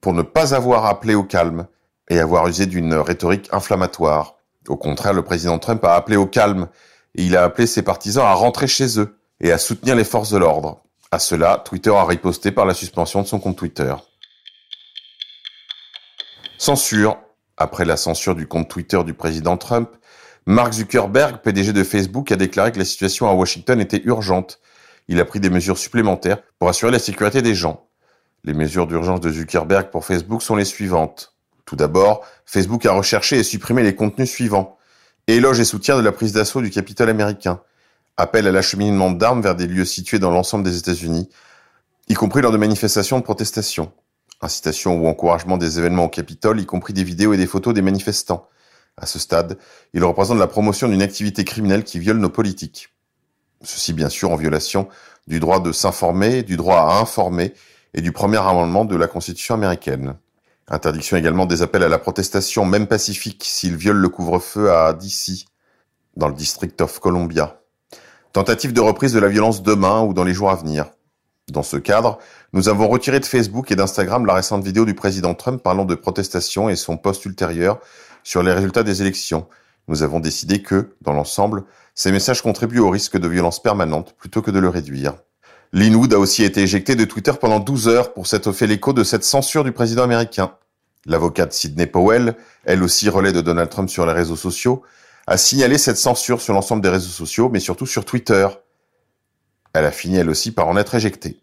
pour 0.00 0.12
ne 0.12 0.22
pas 0.22 0.54
avoir 0.54 0.86
appelé 0.86 1.14
au 1.14 1.22
calme 1.22 1.66
et 2.08 2.18
avoir 2.18 2.46
usé 2.46 2.66
d'une 2.66 2.94
rhétorique 2.94 3.48
inflammatoire. 3.52 4.36
Au 4.68 4.76
contraire, 4.76 5.12
le 5.12 5.22
président 5.22 5.58
Trump 5.58 5.84
a 5.84 5.94
appelé 5.94 6.16
au 6.16 6.26
calme 6.26 6.68
et 7.14 7.24
il 7.24 7.36
a 7.36 7.44
appelé 7.44 7.66
ses 7.66 7.82
partisans 7.82 8.26
à 8.26 8.34
rentrer 8.34 8.66
chez 8.66 8.98
eux 8.98 9.18
et 9.40 9.52
à 9.52 9.58
soutenir 9.58 9.96
les 9.96 10.04
forces 10.04 10.30
de 10.30 10.38
l'ordre. 10.38 10.82
À 11.10 11.18
cela, 11.18 11.62
Twitter 11.64 11.94
a 11.94 12.04
riposté 12.04 12.50
par 12.50 12.66
la 12.66 12.74
suspension 12.74 13.22
de 13.22 13.26
son 13.26 13.38
compte 13.40 13.56
Twitter. 13.56 13.94
Censure. 16.58 17.18
Après 17.56 17.84
la 17.84 17.96
censure 17.96 18.34
du 18.34 18.48
compte 18.48 18.68
Twitter 18.68 19.04
du 19.04 19.14
président 19.14 19.56
Trump, 19.56 19.88
Mark 20.44 20.72
Zuckerberg, 20.72 21.36
PDG 21.36 21.72
de 21.72 21.84
Facebook, 21.84 22.32
a 22.32 22.36
déclaré 22.36 22.72
que 22.72 22.78
la 22.78 22.84
situation 22.84 23.28
à 23.28 23.32
Washington 23.32 23.80
était 23.80 24.02
urgente. 24.04 24.58
Il 25.08 25.20
a 25.20 25.24
pris 25.24 25.40
des 25.40 25.50
mesures 25.50 25.78
supplémentaires 25.78 26.38
pour 26.58 26.68
assurer 26.68 26.92
la 26.92 26.98
sécurité 26.98 27.42
des 27.42 27.54
gens. 27.54 27.88
Les 28.44 28.54
mesures 28.54 28.86
d'urgence 28.86 29.20
de 29.20 29.30
Zuckerberg 29.30 29.90
pour 29.90 30.04
Facebook 30.04 30.42
sont 30.42 30.56
les 30.56 30.64
suivantes. 30.64 31.34
Tout 31.64 31.76
d'abord, 31.76 32.24
Facebook 32.44 32.84
a 32.86 32.92
recherché 32.92 33.38
et 33.38 33.42
supprimé 33.42 33.82
les 33.82 33.94
contenus 33.94 34.30
suivants. 34.30 34.78
Éloge 35.26 35.60
et 35.60 35.64
soutien 35.64 35.96
de 35.96 36.02
la 36.02 36.12
prise 36.12 36.32
d'assaut 36.32 36.60
du 36.60 36.70
Capitole 36.70 37.08
américain. 37.08 37.60
Appel 38.16 38.46
à 38.46 38.52
l'acheminement 38.52 39.10
d'armes 39.10 39.40
vers 39.40 39.54
des 39.54 39.66
lieux 39.66 39.84
situés 39.84 40.18
dans 40.18 40.30
l'ensemble 40.30 40.64
des 40.64 40.78
États-Unis, 40.78 41.28
y 42.08 42.14
compris 42.14 42.42
lors 42.42 42.52
de 42.52 42.58
manifestations 42.58 43.18
de 43.18 43.24
protestation 43.24 43.92
incitation 44.44 45.00
ou 45.00 45.08
encouragement 45.08 45.56
des 45.56 45.78
événements 45.78 46.04
au 46.04 46.08
Capitole, 46.08 46.60
y 46.60 46.66
compris 46.66 46.92
des 46.92 47.04
vidéos 47.04 47.32
et 47.32 47.36
des 47.36 47.46
photos 47.46 47.74
des 47.74 47.82
manifestants. 47.82 48.48
À 48.96 49.06
ce 49.06 49.18
stade, 49.18 49.58
il 49.92 50.04
représente 50.04 50.38
la 50.38 50.46
promotion 50.46 50.88
d'une 50.88 51.02
activité 51.02 51.44
criminelle 51.44 51.82
qui 51.82 51.98
viole 51.98 52.18
nos 52.18 52.30
politiques. 52.30 52.93
Ceci 53.64 53.92
bien 53.92 54.08
sûr 54.08 54.30
en 54.30 54.36
violation 54.36 54.88
du 55.26 55.40
droit 55.40 55.60
de 55.60 55.72
s'informer, 55.72 56.42
du 56.42 56.56
droit 56.56 56.76
à 56.76 57.00
informer 57.00 57.54
et 57.94 58.00
du 58.00 58.12
premier 58.12 58.38
amendement 58.38 58.84
de 58.84 58.96
la 58.96 59.06
Constitution 59.06 59.54
américaine. 59.54 60.16
Interdiction 60.68 61.16
également 61.16 61.46
des 61.46 61.62
appels 61.62 61.82
à 61.82 61.88
la 61.88 61.98
protestation, 61.98 62.64
même 62.64 62.86
pacifique, 62.86 63.44
s'ils 63.44 63.76
violent 63.76 64.00
le 64.00 64.08
couvre-feu 64.08 64.72
à 64.72 64.92
DC, 64.94 65.46
dans 66.16 66.28
le 66.28 66.34
District 66.34 66.80
of 66.80 66.98
Columbia. 67.00 67.60
Tentative 68.32 68.72
de 68.72 68.80
reprise 68.80 69.12
de 69.12 69.20
la 69.20 69.28
violence 69.28 69.62
demain 69.62 70.02
ou 70.02 70.14
dans 70.14 70.24
les 70.24 70.32
jours 70.32 70.50
à 70.50 70.56
venir. 70.56 70.86
Dans 71.52 71.62
ce 71.62 71.76
cadre, 71.76 72.18
nous 72.54 72.68
avons 72.68 72.88
retiré 72.88 73.20
de 73.20 73.26
Facebook 73.26 73.70
et 73.70 73.76
d'Instagram 73.76 74.24
la 74.24 74.34
récente 74.34 74.64
vidéo 74.64 74.86
du 74.86 74.94
président 74.94 75.34
Trump 75.34 75.62
parlant 75.62 75.84
de 75.84 75.94
protestation 75.94 76.70
et 76.70 76.76
son 76.76 76.96
post 76.96 77.24
ultérieur 77.26 77.78
sur 78.22 78.42
les 78.42 78.52
résultats 78.52 78.82
des 78.82 79.02
élections. 79.02 79.46
Nous 79.88 80.02
avons 80.02 80.20
décidé 80.20 80.62
que, 80.62 80.96
dans 81.02 81.12
l'ensemble, 81.12 81.64
ces 81.94 82.10
messages 82.10 82.42
contribuent 82.42 82.80
au 82.80 82.90
risque 82.90 83.18
de 83.18 83.28
violence 83.28 83.62
permanente 83.62 84.14
plutôt 84.16 84.42
que 84.42 84.50
de 84.50 84.58
le 84.58 84.68
réduire. 84.68 85.14
Linwood 85.72 86.14
a 86.14 86.18
aussi 86.18 86.44
été 86.44 86.62
éjecté 86.62 86.94
de 86.94 87.04
Twitter 87.04 87.32
pendant 87.38 87.60
12 87.60 87.88
heures 87.88 88.14
pour 88.14 88.26
s'être 88.26 88.52
fait 88.52 88.66
l'écho 88.66 88.92
de 88.92 89.04
cette 89.04 89.24
censure 89.24 89.64
du 89.64 89.72
président 89.72 90.04
américain. 90.04 90.56
L'avocate 91.06 91.52
Sidney 91.52 91.86
Powell, 91.86 92.36
elle 92.64 92.82
aussi 92.82 93.08
relais 93.08 93.32
de 93.32 93.40
Donald 93.40 93.68
Trump 93.68 93.90
sur 93.90 94.06
les 94.06 94.12
réseaux 94.12 94.36
sociaux, 94.36 94.82
a 95.26 95.36
signalé 95.36 95.78
cette 95.78 95.96
censure 95.96 96.40
sur 96.40 96.54
l'ensemble 96.54 96.82
des 96.82 96.88
réseaux 96.88 97.08
sociaux, 97.08 97.50
mais 97.52 97.60
surtout 97.60 97.86
sur 97.86 98.04
Twitter, 98.04 98.46
elle 99.72 99.84
a 99.84 99.90
fini 99.90 100.16
elle 100.16 100.30
aussi 100.30 100.52
par 100.52 100.68
en 100.68 100.76
être 100.76 100.94
éjectée. 100.94 101.40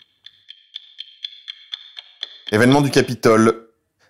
Événement 2.52 2.82
du 2.82 2.90
Capitole. 2.90 3.68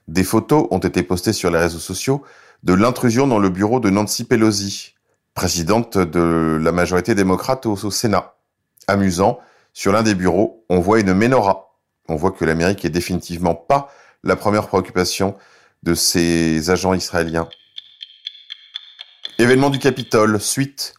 Des 0.07 0.24
photos 0.24 0.68
ont 0.71 0.80
été 0.80 1.03
postées 1.03 1.33
sur 1.33 1.51
les 1.51 1.59
réseaux 1.59 1.80
sociaux 1.80 2.24
de 2.63 2.74
l'intrusion 2.74 3.27
dans 3.27 3.39
le 3.39 3.50
bureau 3.50 3.80
de 3.80 3.89
Nancy 3.89 4.24
Pelosi, 4.24 4.95
présidente 5.33 5.98
de 5.98 6.59
la 6.62 6.71
majorité 6.71 7.15
démocrate 7.15 7.65
au, 7.65 7.75
Sénat. 7.92 8.36
Amusant, 8.88 9.39
sur 9.74 9.92
l'un 9.92 10.03
des 10.03 10.15
bureaux, 10.15 10.65
on 10.69 10.80
voit 10.80 11.00
une 11.00 11.13
menorah. 11.13 11.77
On 12.09 12.15
voit 12.15 12.31
que 12.31 12.45
l'Amérique 12.45 12.83
est 12.83 12.89
définitivement 12.89 13.56
pas 13.56 13.92
la 14.24 14.36
première 14.36 14.68
préoccupation 14.68 15.36
de 15.83 15.94
ces 15.94 16.69
agents 16.69 16.94
israéliens. 16.94 17.48
Événement 19.39 19.69
du 19.69 19.80
Capitole, 19.80 20.39
suite. 20.39 20.93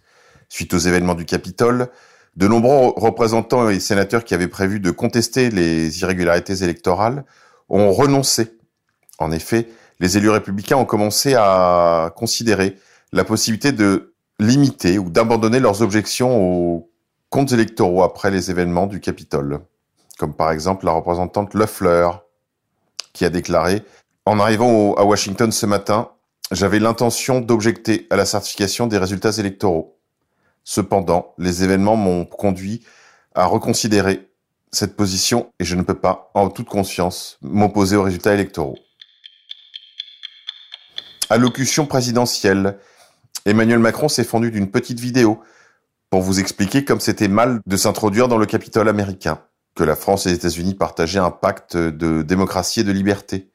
Suite 0.48 0.74
aux 0.74 0.78
événements 0.78 1.14
du 1.14 1.24
Capitole, 1.24 1.88
de 2.36 2.48
nombreux 2.48 2.92
représentants 2.96 3.68
et 3.68 3.78
sénateurs 3.78 4.24
qui 4.24 4.34
avaient 4.34 4.48
prévu 4.48 4.80
de 4.80 4.90
contester 4.90 5.50
les 5.50 6.00
irrégularités 6.00 6.62
électorales 6.62 7.24
ont 7.68 7.92
renoncé. 7.92 8.58
En 9.22 9.30
effet, 9.30 9.68
les 10.00 10.18
élus 10.18 10.30
républicains 10.30 10.76
ont 10.76 10.84
commencé 10.84 11.34
à 11.36 12.12
considérer 12.16 12.76
la 13.12 13.24
possibilité 13.24 13.72
de 13.72 14.14
limiter 14.40 14.98
ou 14.98 15.10
d'abandonner 15.10 15.60
leurs 15.60 15.82
objections 15.82 16.42
aux 16.42 16.90
comptes 17.30 17.52
électoraux 17.52 18.02
après 18.02 18.30
les 18.30 18.50
événements 18.50 18.86
du 18.86 19.00
Capitole. 19.00 19.60
Comme 20.18 20.34
par 20.34 20.50
exemple 20.50 20.86
la 20.86 20.92
représentante 20.92 21.54
Leffler, 21.54 22.08
qui 23.12 23.24
a 23.24 23.30
déclaré 23.30 23.82
En 24.26 24.40
arrivant 24.40 24.94
à 24.94 25.04
Washington 25.04 25.52
ce 25.52 25.66
matin, 25.66 26.10
j'avais 26.50 26.78
l'intention 26.78 27.40
d'objecter 27.40 28.06
à 28.10 28.16
la 28.16 28.24
certification 28.24 28.86
des 28.86 28.98
résultats 28.98 29.32
électoraux. 29.38 29.98
Cependant, 30.64 31.34
les 31.38 31.64
événements 31.64 31.96
m'ont 31.96 32.24
conduit 32.24 32.84
à 33.34 33.46
reconsidérer 33.46 34.28
cette 34.70 34.96
position 34.96 35.50
et 35.60 35.64
je 35.64 35.76
ne 35.76 35.82
peux 35.82 35.98
pas, 35.98 36.30
en 36.34 36.50
toute 36.50 36.68
conscience, 36.68 37.38
m'opposer 37.42 37.96
aux 37.96 38.02
résultats 38.02 38.34
électoraux. 38.34 38.78
Allocution 41.32 41.86
présidentielle. 41.86 42.76
Emmanuel 43.46 43.78
Macron 43.78 44.08
s'est 44.08 44.22
fendu 44.22 44.50
d'une 44.50 44.70
petite 44.70 45.00
vidéo 45.00 45.40
pour 46.10 46.20
vous 46.20 46.40
expliquer 46.40 46.84
comme 46.84 47.00
c'était 47.00 47.26
mal 47.26 47.62
de 47.64 47.76
s'introduire 47.78 48.28
dans 48.28 48.36
le 48.36 48.44
Capitole 48.44 48.86
américain, 48.86 49.40
que 49.74 49.82
la 49.82 49.96
France 49.96 50.26
et 50.26 50.28
les 50.28 50.34
États-Unis 50.34 50.74
partageaient 50.74 51.20
un 51.20 51.30
pacte 51.30 51.74
de 51.74 52.20
démocratie 52.20 52.80
et 52.80 52.84
de 52.84 52.92
liberté. 52.92 53.48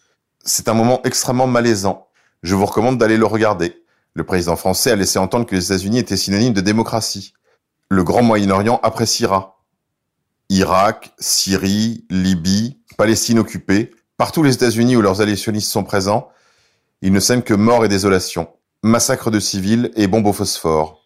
C'est 0.43 0.69
un 0.69 0.73
moment 0.73 1.03
extrêmement 1.03 1.45
malaisant. 1.45 2.07
Je 2.41 2.55
vous 2.55 2.65
recommande 2.65 2.97
d'aller 2.97 3.15
le 3.15 3.27
regarder. 3.27 3.83
Le 4.15 4.23
président 4.23 4.55
français 4.55 4.89
a 4.89 4.95
laissé 4.95 5.19
entendre 5.19 5.45
que 5.45 5.53
les 5.53 5.65
États-Unis 5.65 5.99
étaient 5.99 6.17
synonymes 6.17 6.53
de 6.53 6.61
démocratie. 6.61 7.33
Le 7.89 8.03
Grand 8.03 8.23
Moyen-Orient 8.23 8.79
appréciera. 8.81 9.61
Irak, 10.49 11.13
Syrie, 11.19 12.07
Libye, 12.09 12.79
Palestine 12.97 13.37
occupée, 13.37 13.91
partout 14.17 14.41
les 14.41 14.55
États-Unis 14.55 14.95
où 14.95 15.01
leurs 15.03 15.21
alliés 15.21 15.35
sionistes 15.35 15.69
sont 15.69 15.83
présents, 15.83 16.31
ils 17.01 17.11
ne 17.11 17.19
sèment 17.19 17.43
que 17.43 17.53
mort 17.53 17.85
et 17.85 17.87
désolation, 17.87 18.49
massacre 18.83 19.31
de 19.31 19.39
civils 19.39 19.91
et 19.95 20.07
bombes 20.07 20.27
au 20.27 20.33
phosphore. 20.33 21.03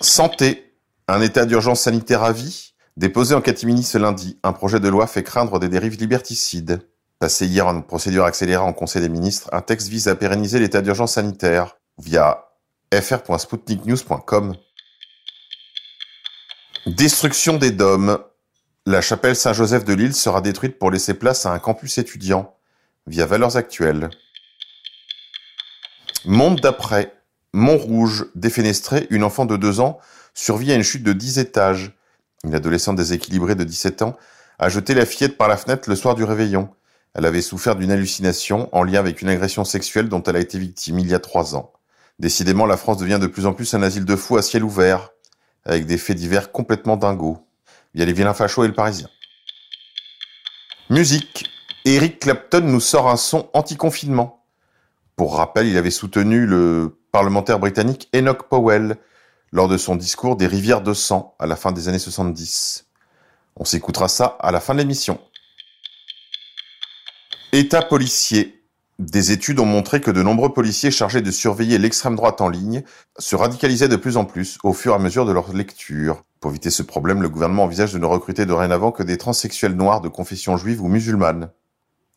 Santé. 0.00 0.68
Un 1.08 1.20
état 1.20 1.46
d'urgence 1.46 1.82
sanitaire 1.82 2.22
à 2.22 2.32
vie 2.32 2.72
Déposé 2.96 3.34
en 3.34 3.40
catimini 3.40 3.82
ce 3.82 3.96
lundi, 3.96 4.38
un 4.42 4.52
projet 4.52 4.78
de 4.78 4.88
loi 4.88 5.06
fait 5.06 5.22
craindre 5.22 5.58
des 5.58 5.68
dérives 5.68 5.96
liberticides. 5.96 6.86
Passé 7.18 7.46
hier 7.46 7.66
en 7.66 7.80
procédure 7.80 8.24
accélérée 8.24 8.62
en 8.62 8.74
Conseil 8.74 9.00
des 9.00 9.08
ministres, 9.08 9.48
un 9.52 9.62
texte 9.62 9.88
vise 9.88 10.08
à 10.08 10.14
pérenniser 10.14 10.58
l'état 10.58 10.82
d'urgence 10.82 11.14
sanitaire 11.14 11.78
via 11.96 12.48
fr.sputniknews.com. 12.92 14.56
Destruction 16.86 17.56
des 17.56 17.70
dômes. 17.70 18.18
La 18.84 19.00
chapelle 19.00 19.36
Saint-Joseph 19.36 19.84
de 19.84 19.94
Lille 19.94 20.14
sera 20.14 20.42
détruite 20.42 20.78
pour 20.78 20.90
laisser 20.90 21.14
place 21.14 21.46
à 21.46 21.52
un 21.52 21.58
campus 21.58 21.96
étudiant 21.96 22.54
via 23.06 23.26
Valeurs 23.26 23.56
Actuelles. 23.56 24.10
Monde 26.24 26.60
d'après. 26.60 27.14
Montrouge, 27.52 28.26
défenestré, 28.34 29.06
une 29.10 29.24
enfant 29.24 29.44
de 29.44 29.56
2 29.56 29.80
ans 29.80 29.98
survit 30.32 30.72
à 30.72 30.74
une 30.74 30.82
chute 30.82 31.02
de 31.02 31.12
10 31.12 31.38
étages. 31.38 31.92
Une 32.44 32.54
adolescente 32.54 32.96
déséquilibrée 32.96 33.54
de 33.54 33.64
17 33.64 34.02
ans 34.02 34.16
a 34.58 34.68
jeté 34.68 34.94
la 34.94 35.04
fillette 35.04 35.36
par 35.36 35.48
la 35.48 35.56
fenêtre 35.56 35.88
le 35.90 35.96
soir 35.96 36.14
du 36.14 36.24
réveillon. 36.24 36.70
Elle 37.14 37.26
avait 37.26 37.42
souffert 37.42 37.76
d'une 37.76 37.90
hallucination 37.90 38.74
en 38.74 38.82
lien 38.84 39.00
avec 39.00 39.20
une 39.20 39.28
agression 39.28 39.64
sexuelle 39.64 40.08
dont 40.08 40.22
elle 40.22 40.36
a 40.36 40.40
été 40.40 40.58
victime 40.58 40.98
il 40.98 41.08
y 41.08 41.14
a 41.14 41.18
trois 41.18 41.54
ans. 41.56 41.72
Décidément, 42.18 42.64
la 42.64 42.76
France 42.76 42.98
devient 42.98 43.18
de 43.20 43.26
plus 43.26 43.46
en 43.46 43.52
plus 43.52 43.74
un 43.74 43.82
asile 43.82 44.04
de 44.04 44.16
fous 44.16 44.36
à 44.36 44.42
ciel 44.42 44.64
ouvert, 44.64 45.10
avec 45.64 45.86
des 45.86 45.98
faits 45.98 46.16
divers 46.16 46.52
complètement 46.52 46.96
dingos. 46.96 47.46
Il 47.94 48.00
y 48.00 48.02
a 48.02 48.06
les 48.06 48.12
vilains 48.12 48.32
fachos 48.32 48.64
et 48.64 48.68
le 48.68 48.74
parisien. 48.74 49.08
Musique. 50.88 51.50
Eric 51.84 52.20
Clapton 52.20 52.60
nous 52.60 52.80
sort 52.80 53.10
un 53.10 53.16
son 53.16 53.50
anti-confinement. 53.54 54.44
Pour 55.16 55.36
rappel, 55.36 55.66
il 55.66 55.76
avait 55.76 55.90
soutenu 55.90 56.46
le 56.46 56.96
parlementaire 57.10 57.58
britannique 57.58 58.08
Enoch 58.14 58.44
Powell 58.48 58.98
lors 59.50 59.66
de 59.66 59.76
son 59.76 59.96
discours 59.96 60.36
des 60.36 60.46
rivières 60.46 60.82
de 60.82 60.94
sang 60.94 61.34
à 61.40 61.46
la 61.46 61.56
fin 61.56 61.72
des 61.72 61.88
années 61.88 61.98
70. 61.98 62.86
On 63.56 63.64
s'écoutera 63.64 64.06
ça 64.06 64.36
à 64.38 64.52
la 64.52 64.60
fin 64.60 64.74
de 64.74 64.78
l'émission. 64.78 65.18
État 67.50 67.82
policier. 67.82 68.64
Des 69.00 69.32
études 69.32 69.58
ont 69.58 69.66
montré 69.66 70.00
que 70.00 70.12
de 70.12 70.22
nombreux 70.22 70.52
policiers 70.52 70.92
chargés 70.92 71.20
de 71.20 71.32
surveiller 71.32 71.78
l'extrême 71.78 72.14
droite 72.14 72.40
en 72.40 72.48
ligne 72.48 72.84
se 73.18 73.34
radicalisaient 73.34 73.88
de 73.88 73.96
plus 73.96 74.16
en 74.16 74.24
plus 74.24 74.58
au 74.62 74.72
fur 74.72 74.92
et 74.92 74.96
à 74.96 74.98
mesure 75.00 75.26
de 75.26 75.32
leur 75.32 75.52
lecture. 75.52 76.22
Pour 76.38 76.52
éviter 76.52 76.70
ce 76.70 76.84
problème, 76.84 77.22
le 77.22 77.28
gouvernement 77.28 77.64
envisage 77.64 77.92
de 77.92 77.98
ne 77.98 78.06
recruter 78.06 78.46
dorénavant 78.46 78.92
que 78.92 79.02
des 79.02 79.18
transsexuels 79.18 79.74
noirs 79.74 80.00
de 80.00 80.08
confession 80.08 80.56
juive 80.56 80.80
ou 80.80 80.86
musulmane. 80.86 81.50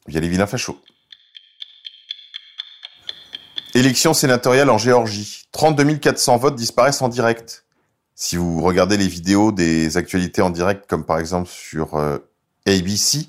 Via 0.08 0.20
les 0.20 0.30
vilains. 0.30 0.48
Élection 3.74 4.14
sénatoriale 4.14 4.70
en 4.70 4.78
Géorgie. 4.78 5.46
32 5.52 5.96
400 5.96 6.38
votes 6.38 6.56
disparaissent 6.56 7.02
en 7.02 7.10
direct. 7.10 7.66
Si 8.14 8.38
vous 8.38 8.62
regardez 8.62 8.98
les 8.98 9.08
vidéos 9.08 9.52
des 9.52 9.98
actualités 9.98 10.42
en 10.42 10.50
direct, 10.50 10.86
comme 10.88 11.06
par 11.06 11.20
exemple 11.20 11.50
sur 11.50 11.96
euh, 11.96 12.20
ABC, 12.68 13.28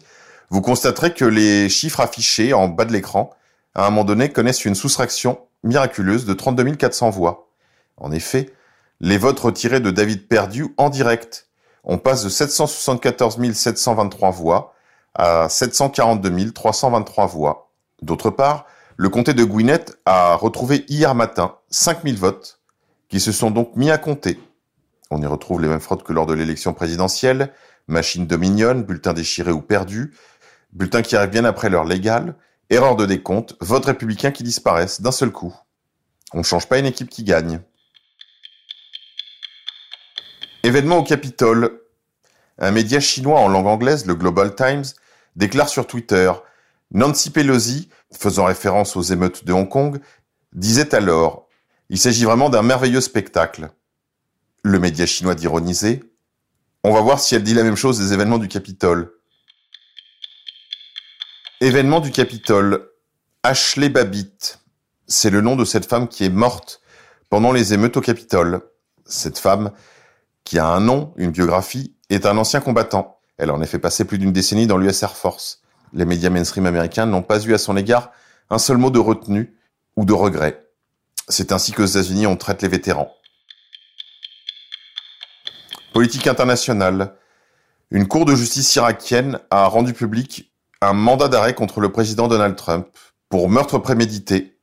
vous 0.51 0.61
constaterez 0.61 1.13
que 1.13 1.25
les 1.25 1.69
chiffres 1.69 2.01
affichés 2.01 2.53
en 2.53 2.69
bas 2.69 2.85
de 2.85 2.93
l'écran, 2.93 3.31
à 3.75 3.87
un 3.87 3.91
moment 3.91 4.05
donné, 4.05 4.31
connaissent 4.31 4.65
une 4.65 4.77
soustraction 4.77 5.41
miraculeuse 5.65 6.27
de 6.27 6.35
32 6.35 6.77
400 6.77 7.11
voix. 7.11 7.49
En 7.97 8.13
effet, 8.13 8.53
les 9.01 9.19
votes 9.19 9.41
retirés 9.41 9.81
de 9.81 9.91
David 9.91 10.29
Perdu 10.29 10.67
en 10.77 10.91
direct, 10.91 11.49
on 11.83 11.99
passe 11.99 12.23
de 12.23 12.29
774 12.29 13.39
723 13.53 14.31
voix 14.31 14.76
à 15.17 15.49
742 15.49 16.53
323 16.53 17.27
voix. 17.27 17.73
D'autre 18.03 18.31
part, 18.31 18.67
le 18.97 19.09
comté 19.09 19.35
de 19.35 19.45
Gwinnett 19.45 19.99
a 20.07 20.37
retrouvé 20.37 20.85
hier 20.89 21.15
matin 21.15 21.57
5000 21.71 22.17
votes 22.17 22.61
qui 23.09 23.21
se 23.21 23.33
sont 23.33 23.51
donc 23.51 23.77
mis 23.77 23.91
à 23.91 23.99
compter. 23.99 24.39
On 25.11 25.21
y 25.23 25.27
retrouve 25.27 25.61
les 25.61 25.69
mêmes 25.69 25.81
fraudes 25.81 26.03
que 26.03 26.13
lors 26.13 26.27
de 26.27 26.35
l'élection 26.35 26.75
présidentielle, 26.75 27.53
machine 27.89 28.27
Dominion, 28.27 28.77
bulletin 28.77 29.13
déchiré 29.13 29.53
ou 29.53 29.61
perdu, 29.61 30.15
bulletin 30.73 31.03
qui 31.03 31.17
arrive 31.17 31.31
bien 31.31 31.45
après 31.45 31.71
l'heure 31.71 31.85
légale, 31.85 32.35
erreur 32.71 32.97
de 32.97 33.07
décompte, 33.07 33.57
vote 33.61 33.87
républicain 33.87 34.33
qui 34.33 34.43
disparaissent 34.43 35.01
d'un 35.01 35.13
seul 35.13 35.31
coup. 35.31 35.55
On 36.33 36.39
ne 36.39 36.43
change 36.43 36.67
pas 36.67 36.79
une 36.79 36.87
équipe 36.87 37.09
qui 37.09 37.23
gagne. 37.23 37.61
Événement 40.65 40.99
au 40.99 41.05
Capitole. 41.05 41.81
Un 42.59 42.73
média 42.73 42.99
chinois 42.99 43.39
en 43.39 43.49
langue 43.49 43.67
anglaise, 43.67 44.07
le 44.07 44.15
Global 44.15 44.55
Times, 44.55 44.85
déclare 45.37 45.69
sur 45.69 45.87
Twitter 45.87 46.33
Nancy 46.93 47.31
Pelosi, 47.31 47.89
faisant 48.13 48.45
référence 48.45 48.97
aux 48.97 49.03
émeutes 49.03 49.45
de 49.45 49.53
Hong 49.53 49.69
Kong, 49.69 50.01
disait 50.53 50.95
alors 50.95 51.49
Il 51.91 51.99
s'agit 51.99 52.25
vraiment 52.25 52.51
d'un 52.51 52.63
merveilleux 52.63 53.01
spectacle. 53.01 53.71
Le 54.63 54.79
média 54.79 55.07
chinois 55.07 55.35
d'ironiser 55.35 56.03
On 56.85 56.93
va 56.93 57.01
voir 57.01 57.21
si 57.21 57.35
elle 57.35 57.43
dit 57.43 57.55
la 57.55 57.65
même 57.65 57.77
chose 57.77 57.99
des 57.99 58.13
événements 58.13 58.39
du 58.39 58.49
Capitole. 58.49 59.13
Événement 61.61 62.01
du 62.01 62.11
Capitole. 62.11 62.91
Ashley 63.43 63.89
Babbitt. 63.89 64.61
C'est 65.07 65.31
le 65.31 65.41
nom 65.41 65.57
de 65.57 65.65
cette 65.65 65.87
femme 65.87 66.09
qui 66.09 66.25
est 66.25 66.31
morte 66.31 66.81
pendant 67.31 67.53
les 67.53 67.75
émeutes 67.75 67.97
au 67.97 68.01
Capitole. 68.01 68.61
Cette 69.05 69.39
femme, 69.39 69.71
qui 70.43 70.59
a 70.59 70.67
un 70.67 70.81
nom, 70.81 71.13
une 71.17 71.31
biographie, 71.31 71.95
est 72.11 72.27
un 72.27 72.37
ancien 72.39 72.61
combattant. 72.61 73.16
Elle 73.39 73.51
en 73.51 73.61
a 73.61 73.67
fait 73.67 73.79
passer 73.79 74.05
plus 74.05 74.19
d'une 74.19 74.33
décennie 74.33 74.67
dans 74.67 74.79
l'US 74.79 75.03
Air 75.03 75.17
Force. 75.17 75.63
Les 75.93 76.05
médias 76.05 76.31
mainstream 76.31 76.67
américains 76.67 77.07
n'ont 77.07 77.23
pas 77.23 77.43
eu 77.45 77.55
à 77.55 77.59
son 77.59 77.77
égard 77.77 78.11
un 78.51 78.59
seul 78.59 78.77
mot 78.77 78.91
de 78.91 78.99
retenue 78.99 79.57
ou 79.97 80.05
de 80.05 80.13
regret. 80.13 80.67
C'est 81.29 81.53
ainsi 81.53 81.75
les 81.77 81.91
États-Unis 81.91 82.27
on 82.27 82.37
traite 82.37 82.63
les 82.63 82.69
vétérans. 82.69 83.13
Politique 85.93 86.27
internationale. 86.27 87.15
Une 87.91 88.09
cour 88.09 88.25
de 88.25 88.35
justice 88.35 88.75
irakienne 88.77 89.39
a 89.51 89.67
rendu 89.67 89.93
public 89.93 90.53
un 90.81 90.93
mandat 90.93 91.29
d'arrêt 91.29 91.55
contre 91.55 91.81
le 91.81 91.91
président 91.91 92.29
Donald 92.29 92.57
Trump 92.57 92.87
pour 93.29 93.49
meurtre 93.49 93.79
prémédité 93.79 94.59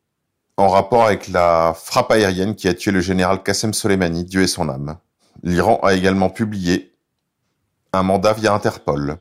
en 0.57 0.67
rapport 0.67 1.05
avec 1.05 1.27
la 1.29 1.73
frappe 1.75 2.11
aérienne 2.11 2.55
qui 2.55 2.67
a 2.67 2.73
tué 2.73 2.91
le 2.91 3.01
général 3.01 3.41
Qassem 3.41 3.73
Soleimani, 3.73 4.23
Dieu 4.23 4.43
et 4.43 4.47
son 4.47 4.69
âme. 4.69 4.97
L'Iran 5.41 5.79
a 5.83 5.93
également 5.93 6.29
publié 6.29 6.92
un 7.93 8.03
mandat 8.03 8.33
via 8.33 8.53
Interpol. 8.53 9.17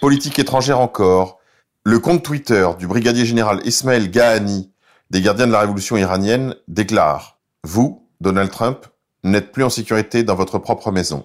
Politique 0.00 0.38
étrangère 0.38 0.80
encore. 0.80 1.38
Le 1.84 2.00
compte 2.00 2.24
Twitter 2.24 2.68
du 2.78 2.88
brigadier 2.88 3.24
général 3.24 3.60
Ismaël 3.64 4.10
Gahani 4.10 4.72
des 5.10 5.22
gardiens 5.22 5.46
de 5.46 5.52
la 5.52 5.60
révolution 5.60 5.96
iranienne 5.96 6.56
déclare 6.66 7.38
Vous, 7.62 8.08
Donald 8.20 8.50
Trump, 8.50 8.86
n'êtes 9.22 9.52
plus 9.52 9.62
en 9.62 9.70
sécurité 9.70 10.24
dans 10.24 10.34
votre 10.34 10.58
propre 10.58 10.90
maison. 10.90 11.24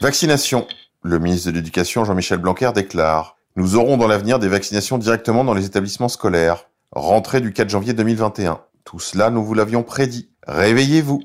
Vaccination. 0.00 0.66
Le 1.02 1.18
ministre 1.20 1.50
de 1.50 1.54
l'Éducation, 1.54 2.04
Jean-Michel 2.04 2.38
Blanquer, 2.38 2.72
déclare 2.74 3.36
Nous 3.54 3.76
aurons 3.76 3.96
dans 3.96 4.08
l'avenir 4.08 4.40
des 4.40 4.48
vaccinations 4.48 4.98
directement 4.98 5.44
dans 5.44 5.54
les 5.54 5.66
établissements 5.66 6.08
scolaires. 6.08 6.64
Rentrée 6.90 7.40
du 7.40 7.52
4 7.52 7.68
janvier 7.68 7.92
2021. 7.92 8.60
Tout 8.84 8.98
cela, 8.98 9.30
nous 9.30 9.44
vous 9.44 9.54
l'avions 9.54 9.84
prédit. 9.84 10.30
Réveillez-vous. 10.48 11.22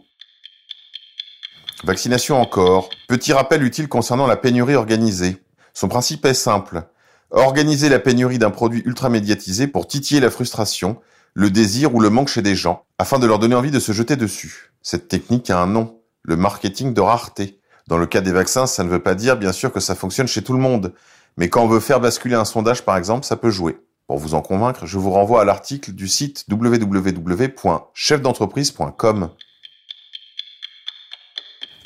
Vaccination 1.86 2.42
encore. 2.42 2.90
Petit 3.08 3.32
rappel 3.32 3.62
utile 3.62 3.88
concernant 3.88 4.26
la 4.26 4.38
pénurie 4.38 4.74
organisée. 4.74 5.38
Son 5.76 5.88
principe 5.88 6.26
est 6.26 6.34
simple. 6.34 6.82
Organiser 7.30 7.90
la 7.90 8.00
pénurie 8.00 8.40
d'un 8.40 8.50
produit 8.50 8.82
ultra 8.86 9.10
médiatisé 9.10 9.68
pour 9.68 9.86
titiller 9.86 10.20
la 10.20 10.32
frustration, 10.32 11.00
le 11.36 11.52
désir 11.52 11.94
ou 11.94 12.00
le 12.00 12.10
manque 12.10 12.30
chez 12.30 12.42
des 12.42 12.56
gens, 12.56 12.86
afin 12.98 13.20
de 13.20 13.28
leur 13.28 13.38
donner 13.38 13.54
envie 13.54 13.70
de 13.70 13.80
se 13.80 13.92
jeter 13.92 14.16
dessus. 14.16 14.72
Cette 14.82 15.10
technique 15.10 15.52
a 15.52 15.62
un 15.62 15.68
nom, 15.68 16.00
le 16.24 16.36
marketing 16.36 16.96
de 16.96 17.02
rareté. 17.02 17.60
Dans 17.88 18.00
le 18.00 18.08
cas 18.08 18.22
des 18.22 18.32
vaccins, 18.32 18.66
ça 18.66 18.84
ne 18.84 18.90
veut 18.90 19.04
pas 19.04 19.14
dire 19.14 19.38
bien 19.38 19.52
sûr 19.52 19.72
que 19.72 19.80
ça 19.80 19.94
fonctionne 19.94 20.28
chez 20.28 20.44
tout 20.44 20.54
le 20.54 20.60
monde. 20.60 20.92
Mais 21.38 21.50
quand 21.50 21.64
on 21.64 21.68
veut 21.68 21.80
faire 21.80 22.00
basculer 22.00 22.34
un 22.34 22.46
sondage 22.46 22.84
par 22.84 22.98
exemple, 22.98 23.28
ça 23.28 23.36
peut 23.36 23.52
jouer. 23.52 23.78
Pour 24.08 24.18
vous 24.18 24.34
en 24.34 24.42
convaincre, 24.42 24.88
je 24.88 24.98
vous 24.98 25.12
renvoie 25.12 25.42
à 25.42 25.46
l'article 25.46 25.92
du 25.92 26.08
site 26.08 26.46
www.chefdentreprise.com. 26.50 29.30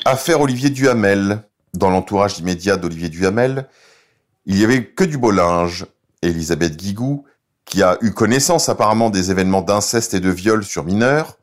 Affaire 0.04 0.40
Olivier 0.40 0.70
Duhamel. 0.70 1.42
Dans 1.74 1.90
l'entourage 1.90 2.38
immédiat 2.38 2.76
d'Olivier 2.76 3.10
Duhamel, 3.10 3.68
il 4.44 4.58
y 4.58 4.64
avait 4.64 4.86
que 4.86 5.04
du 5.04 5.18
beau 5.18 5.30
linge. 5.30 5.86
Elisabeth 6.22 6.76
Guigou, 6.76 7.24
qui 7.64 7.82
a 7.82 7.96
eu 8.00 8.12
connaissance 8.12 8.68
apparemment 8.68 9.10
des 9.10 9.30
événements 9.30 9.62
d'inceste 9.62 10.14
et 10.14 10.20
de 10.20 10.30
viol 10.30 10.64
sur 10.64 10.84
mineurs, 10.84 11.36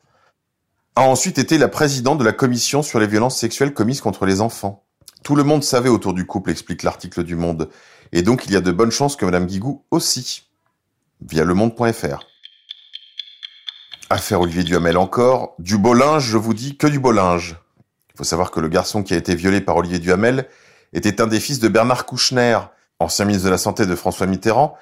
a 0.96 1.02
ensuite 1.02 1.38
été 1.38 1.58
la 1.58 1.68
présidente 1.68 2.18
de 2.18 2.24
la 2.24 2.34
commission 2.34 2.82
sur 2.82 3.00
les 3.00 3.08
violences 3.08 3.38
sexuelles 3.38 3.74
commises 3.74 4.02
contre 4.02 4.26
les 4.26 4.42
enfants. 4.42 4.84
Tout 5.24 5.36
le 5.36 5.44
monde 5.44 5.64
savait 5.64 5.90
autour 5.90 6.14
du 6.14 6.26
couple, 6.26 6.52
explique 6.52 6.84
l'article 6.84 7.24
du 7.24 7.36
Monde. 7.36 7.70
Et 8.12 8.22
donc 8.22 8.46
il 8.48 8.52
y 8.52 8.56
a 8.56 8.62
de 8.62 8.72
bonnes 8.72 8.92
chances 8.92 9.16
que 9.16 9.26
Madame 9.26 9.46
Guigou 9.46 9.84
aussi. 9.92 10.44
Via 11.22 11.44
lemonde.fr. 11.44 12.26
Affaire 14.10 14.42
Olivier 14.42 14.64
Duhamel 14.64 14.98
encore. 14.98 15.54
Du 15.60 15.78
beau 15.78 15.94
linge, 15.94 16.26
je 16.26 16.38
vous 16.38 16.54
dis 16.54 16.76
que 16.76 16.88
du 16.88 17.00
beau 17.00 17.12
linge. 17.12 17.56
Il 18.18 18.22
faut 18.22 18.24
savoir 18.24 18.50
que 18.50 18.60
le 18.60 18.68
garçon 18.68 19.04
qui 19.04 19.14
a 19.14 19.18
été 19.18 19.36
violé 19.36 19.62
par 19.62 19.76
Olivier 19.76 20.00
Duhamel 20.00 20.48
était 20.92 21.22
un 21.22 21.28
des 21.28 21.40
fils 21.40 21.60
de 21.60 21.68
Bernard 21.68 22.08
Kouchner, 22.08 22.58
ancien 22.98 23.26
ministre 23.26 23.46
de 23.46 23.52
la 23.52 23.60
Santé 23.60 23.86
de 23.86 23.94
François 23.94 24.26
Mitterrand 24.26 24.76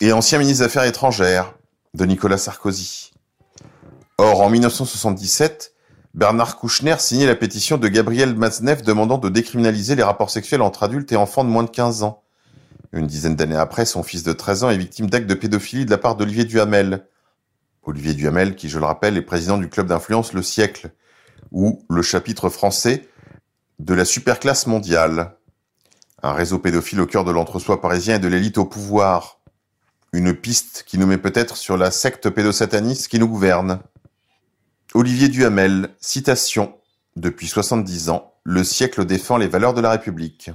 et 0.00 0.12
ancien 0.12 0.36
ministre 0.36 0.64
des 0.64 0.66
Affaires 0.66 0.82
étrangères 0.82 1.54
de 1.94 2.04
Nicolas 2.04 2.38
Sarkozy. 2.38 3.12
Or, 4.18 4.40
en 4.40 4.50
1977, 4.50 5.74
Bernard 6.14 6.56
Kouchner 6.56 6.96
signait 6.98 7.26
la 7.26 7.36
pétition 7.36 7.78
de 7.78 7.86
Gabriel 7.86 8.34
Maznev 8.34 8.82
demandant 8.82 9.18
de 9.18 9.28
décriminaliser 9.28 9.94
les 9.94 10.02
rapports 10.02 10.30
sexuels 10.30 10.60
entre 10.60 10.82
adultes 10.82 11.12
et 11.12 11.16
enfants 11.16 11.44
de 11.44 11.50
moins 11.50 11.62
de 11.62 11.70
15 11.70 12.02
ans. 12.02 12.24
Une 12.92 13.06
dizaine 13.06 13.36
d'années 13.36 13.54
après, 13.54 13.84
son 13.84 14.02
fils 14.02 14.24
de 14.24 14.32
13 14.32 14.64
ans 14.64 14.70
est 14.70 14.76
victime 14.76 15.08
d'actes 15.08 15.28
de 15.28 15.34
pédophilie 15.34 15.84
de 15.84 15.90
la 15.92 15.98
part 15.98 16.16
d'Olivier 16.16 16.46
Duhamel. 16.46 17.06
Olivier 17.84 18.14
Duhamel, 18.14 18.56
qui, 18.56 18.68
je 18.68 18.80
le 18.80 18.86
rappelle, 18.86 19.16
est 19.16 19.22
président 19.22 19.56
du 19.56 19.68
club 19.68 19.86
d'influence 19.86 20.32
Le 20.32 20.42
Siècle, 20.42 20.90
où 21.52 21.84
le 21.88 22.02
chapitre 22.02 22.48
français 22.48 23.08
de 23.78 23.94
la 23.94 24.04
superclasse 24.04 24.66
mondiale. 24.66 25.36
Un 26.22 26.32
réseau 26.32 26.58
pédophile 26.58 27.00
au 27.00 27.06
cœur 27.06 27.24
de 27.24 27.32
l'entre-soi 27.32 27.80
parisien 27.80 28.16
et 28.16 28.20
de 28.20 28.28
l'élite 28.28 28.58
au 28.58 28.64
pouvoir. 28.64 29.38
Une 30.12 30.34
piste 30.34 30.84
qui 30.86 30.98
nous 30.98 31.06
met 31.06 31.18
peut-être 31.18 31.56
sur 31.56 31.76
la 31.76 31.90
secte 31.90 32.30
pédosataniste 32.30 33.08
qui 33.08 33.18
nous 33.18 33.28
gouverne. 33.28 33.80
Olivier 34.94 35.28
Duhamel, 35.28 35.90
citation. 36.00 36.76
Depuis 37.16 37.48
70 37.48 38.08
ans, 38.10 38.34
le 38.44 38.64
siècle 38.64 39.04
défend 39.04 39.36
les 39.36 39.48
valeurs 39.48 39.74
de 39.74 39.80
la 39.80 39.90
République. 39.90 40.50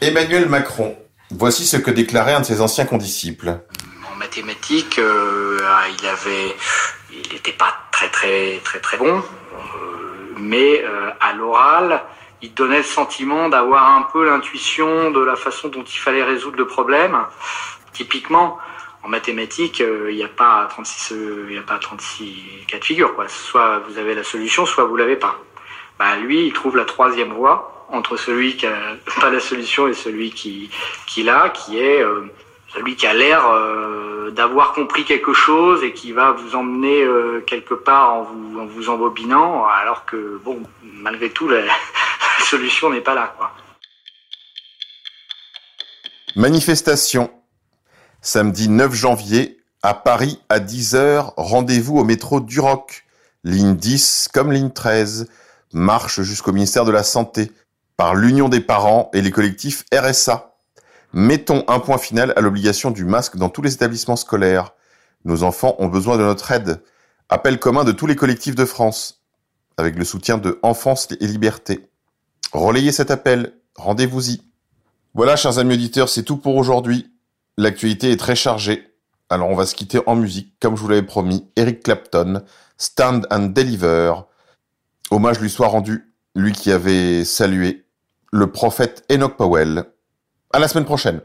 Emmanuel 0.00 0.48
Macron. 0.48 0.96
Voici 1.30 1.66
ce 1.66 1.76
que 1.76 1.90
déclarait 1.90 2.34
un 2.34 2.40
de 2.40 2.46
ses 2.46 2.60
anciens 2.60 2.84
condisciples. 2.84 3.60
En 4.10 4.16
mathématiques, 4.16 4.98
euh, 4.98 5.58
il 5.98 6.06
avait, 6.06 6.54
il 7.12 7.32
n'était 7.32 7.52
pas 7.52 7.74
très 8.08 8.10
très 8.10 8.60
très 8.64 8.80
très 8.80 8.96
bon, 8.96 9.18
euh, 9.18 10.34
mais 10.38 10.82
euh, 10.82 11.10
à 11.20 11.32
l'oral, 11.34 12.02
il 12.40 12.52
donnait 12.54 12.78
le 12.78 12.82
sentiment 12.82 13.48
d'avoir 13.48 13.94
un 13.96 14.02
peu 14.02 14.24
l'intuition 14.24 15.10
de 15.10 15.20
la 15.20 15.36
façon 15.36 15.68
dont 15.68 15.84
il 15.84 15.98
fallait 15.98 16.24
résoudre 16.24 16.56
le 16.56 16.66
problème. 16.66 17.16
Typiquement, 17.92 18.58
en 19.02 19.08
mathématiques, 19.08 19.80
euh, 19.80 20.10
il 20.10 20.16
n'y 20.16 20.24
a 20.24 20.28
pas 20.28 20.66
36, 20.70 21.12
euh, 21.12 21.48
il 21.50 21.58
a 21.58 21.62
pas 21.62 21.78
36 21.78 22.64
cas 22.66 22.78
de 22.78 22.84
figure, 22.84 23.14
quoi. 23.14 23.28
Soit 23.28 23.82
vous 23.88 23.98
avez 23.98 24.14
la 24.14 24.24
solution, 24.24 24.66
soit 24.66 24.84
vous 24.84 24.96
l'avez 24.96 25.16
pas. 25.16 25.38
Bah, 25.98 26.16
lui, 26.16 26.46
il 26.46 26.52
trouve 26.52 26.76
la 26.76 26.84
troisième 26.84 27.32
voie 27.32 27.86
entre 27.90 28.16
celui 28.16 28.56
qui 28.56 28.66
a 28.66 28.96
pas 29.20 29.30
la 29.30 29.40
solution 29.40 29.86
et 29.86 29.94
celui 29.94 30.30
qui, 30.30 30.70
qui 31.06 31.22
l'a, 31.22 31.50
qui 31.50 31.78
est 31.78 32.02
celui 32.72 32.96
qui 32.96 33.06
a 33.06 33.12
l'air 33.12 33.44
d'avoir 34.30 34.72
compris 34.72 35.04
quelque 35.04 35.32
chose 35.32 35.82
et 35.82 35.92
qui 35.92 36.12
va 36.12 36.32
vous 36.32 36.54
emmener 36.54 37.04
quelque 37.46 37.74
part 37.74 38.14
en 38.14 38.22
vous, 38.22 38.88
en 38.88 38.94
embobinant, 38.94 39.66
alors 39.66 40.04
que, 40.04 40.40
bon, 40.44 40.62
malgré 40.82 41.30
tout, 41.30 41.48
la, 41.48 41.62
solution 42.44 42.90
n'est 42.90 43.00
pas 43.00 43.14
là. 43.14 43.34
Manifestation. 46.36 47.30
Samedi 48.20 48.68
9 48.68 48.94
janvier, 48.94 49.58
à 49.82 49.94
Paris, 49.94 50.40
à 50.48 50.60
10h, 50.60 51.32
rendez-vous 51.36 51.98
au 51.98 52.04
métro 52.04 52.40
Duroc. 52.40 53.04
Ligne 53.44 53.74
10 53.74 54.28
comme 54.32 54.52
ligne 54.52 54.70
13. 54.70 55.28
Marche 55.72 56.20
jusqu'au 56.22 56.52
ministère 56.52 56.84
de 56.84 56.92
la 56.92 57.02
Santé. 57.02 57.50
Par 57.96 58.14
l'Union 58.14 58.48
des 58.48 58.60
parents 58.60 59.10
et 59.12 59.20
les 59.20 59.30
collectifs 59.30 59.84
RSA. 59.92 60.51
Mettons 61.12 61.64
un 61.68 61.78
point 61.78 61.98
final 61.98 62.32
à 62.36 62.40
l'obligation 62.40 62.90
du 62.90 63.04
masque 63.04 63.36
dans 63.36 63.50
tous 63.50 63.62
les 63.62 63.74
établissements 63.74 64.16
scolaires. 64.16 64.72
Nos 65.24 65.42
enfants 65.42 65.76
ont 65.78 65.88
besoin 65.88 66.16
de 66.16 66.22
notre 66.22 66.50
aide. 66.52 66.82
Appel 67.28 67.58
commun 67.58 67.84
de 67.84 67.92
tous 67.92 68.06
les 68.06 68.16
collectifs 68.16 68.54
de 68.54 68.64
France. 68.64 69.22
Avec 69.76 69.96
le 69.96 70.04
soutien 70.04 70.38
de 70.38 70.58
Enfance 70.62 71.08
et 71.20 71.26
Liberté. 71.26 71.88
Relayez 72.52 72.92
cet 72.92 73.10
appel. 73.10 73.54
Rendez-vous-y. 73.76 74.42
Voilà, 75.14 75.36
chers 75.36 75.58
amis 75.58 75.74
auditeurs, 75.74 76.08
c'est 76.08 76.22
tout 76.22 76.38
pour 76.38 76.56
aujourd'hui. 76.56 77.12
L'actualité 77.58 78.10
est 78.10 78.16
très 78.16 78.34
chargée. 78.34 78.94
Alors 79.28 79.50
on 79.50 79.54
va 79.54 79.66
se 79.66 79.74
quitter 79.74 80.00
en 80.06 80.14
musique, 80.14 80.54
comme 80.60 80.76
je 80.76 80.82
vous 80.82 80.88
l'avais 80.88 81.02
promis. 81.02 81.46
Eric 81.56 81.82
Clapton, 81.82 82.42
Stand 82.78 83.26
and 83.30 83.46
Deliver. 83.46 84.14
Hommage 85.10 85.40
lui 85.40 85.50
soit 85.50 85.68
rendu, 85.68 86.14
lui 86.34 86.52
qui 86.52 86.72
avait 86.72 87.24
salué 87.24 87.84
le 88.30 88.50
prophète 88.50 89.04
Enoch 89.10 89.36
Powell. 89.36 89.84
À 90.54 90.58
la 90.58 90.68
semaine 90.68 90.84
prochaine. 90.84 91.22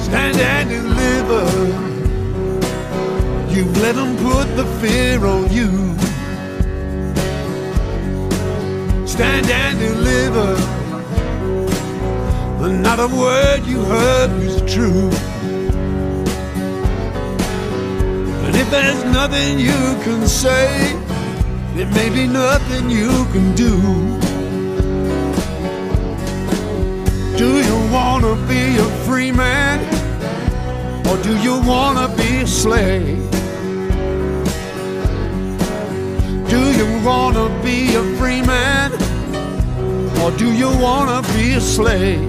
Stand 0.00 0.40
and 0.40 0.70
deliver. 0.70 1.44
You've 3.50 3.76
let 3.82 3.96
them 3.96 4.16
put 4.16 4.46
the 4.56 4.64
fear 4.80 5.22
on 5.26 5.52
you. 5.52 5.94
Stand 9.06 9.50
and 9.50 9.78
deliver. 9.78 10.75
But 12.66 12.80
not 12.80 12.98
a 12.98 13.06
word 13.06 13.64
you 13.64 13.80
heard 13.84 14.42
was 14.42 14.60
true. 14.62 15.08
And 18.44 18.56
if 18.56 18.68
there's 18.72 19.04
nothing 19.04 19.60
you 19.60 19.80
can 20.02 20.26
say, 20.26 20.92
there 21.76 21.86
may 21.86 22.10
be 22.10 22.26
nothing 22.26 22.90
you 22.90 23.24
can 23.26 23.54
do. 23.54 23.70
Do 27.38 27.62
you 27.68 27.78
wanna 27.92 28.34
be 28.48 28.78
a 28.78 28.88
free 29.06 29.30
man? 29.30 29.78
Or 31.06 31.16
do 31.22 31.38
you 31.38 31.60
wanna 31.60 32.08
be 32.16 32.38
a 32.38 32.46
slave? 32.48 33.30
Do 36.50 36.62
you 36.78 37.00
wanna 37.04 37.46
be 37.62 37.94
a 37.94 38.02
free 38.18 38.42
man? 38.42 39.05
Or 40.26 40.32
do 40.32 40.52
you 40.52 40.68
wanna 40.80 41.22
be 41.36 41.52
a 41.52 41.60
slave? 41.60 42.20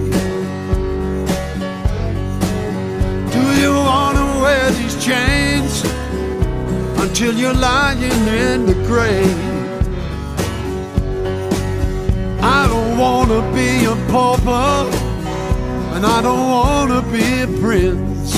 Do 3.32 3.42
you 3.62 3.72
wanna 3.74 4.26
wear 4.40 4.70
these 4.70 4.96
chains 5.04 5.82
until 7.02 7.34
you're 7.34 7.58
lying 7.70 8.22
in 8.28 8.66
the 8.66 8.74
grave? 8.86 9.40
I 12.40 12.68
don't 12.68 12.96
wanna 12.96 13.42
be 13.52 13.84
a 13.86 13.96
pauper, 14.12 14.88
and 15.94 16.06
I 16.06 16.22
don't 16.22 16.48
wanna 16.56 17.02
be 17.16 17.26
a 17.46 17.48
prince. 17.64 18.30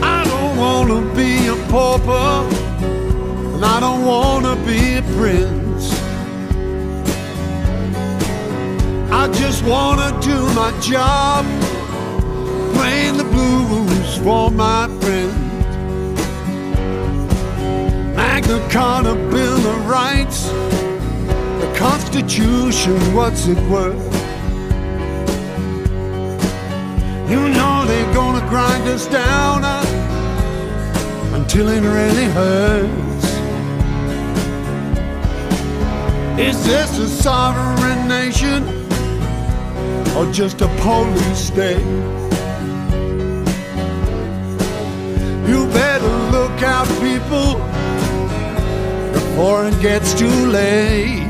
I 0.00 0.22
don't 0.32 0.56
wanna 0.56 1.00
be 1.12 1.48
a 1.48 1.56
pauper, 1.72 2.30
and 3.54 3.64
I 3.64 3.80
don't 3.80 4.04
wanna 4.04 4.54
be 4.64 4.94
a 4.94 5.02
prince. 5.18 5.65
I 9.26 9.32
just 9.32 9.64
wanna 9.64 10.16
do 10.20 10.38
my 10.54 10.70
job, 10.80 11.44
playing 12.74 13.16
the 13.16 13.24
blues 13.24 14.18
for 14.18 14.52
my 14.52 14.86
friends. 15.00 15.34
Magna 18.14 18.64
Carta 18.70 19.16
Bill 19.16 19.66
of 19.66 19.88
Rights, 19.88 20.48
the 21.60 21.74
Constitution, 21.74 22.94
what's 23.16 23.48
it 23.48 23.58
worth? 23.68 24.00
You 27.28 27.48
know 27.48 27.84
they're 27.84 28.14
gonna 28.14 28.48
grind 28.48 28.84
us 28.84 29.08
down 29.08 29.64
uh, 29.64 31.34
until 31.34 31.68
it 31.68 31.80
really 31.80 32.26
hurts. 32.26 33.26
Is 36.38 36.64
this 36.64 36.96
a 36.98 37.08
sovereign 37.08 38.06
nation 38.06 38.75
or 40.16 40.24
just 40.32 40.62
a 40.62 40.68
police 40.80 41.38
state? 41.38 41.84
You 45.46 45.66
better 45.68 46.12
look 46.32 46.62
out, 46.62 46.88
people, 47.00 47.54
before 49.12 49.68
it 49.68 49.78
gets 49.80 50.14
too 50.14 50.46
late. 50.46 51.25